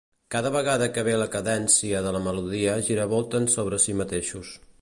Cada 0.35 0.51
vegada 0.53 0.87
que 0.95 1.03
ve 1.07 1.13
la 1.23 1.27
cadència 1.35 2.01
de 2.07 2.15
la 2.17 2.23
melodia 2.31 2.75
giravolten 2.91 3.49
sobre 3.59 3.85
si 3.85 4.01
mateixos. 4.05 4.57